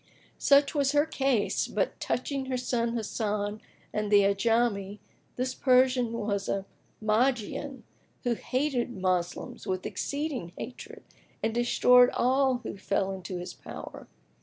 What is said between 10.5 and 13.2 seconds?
hatred and destroyed all who fell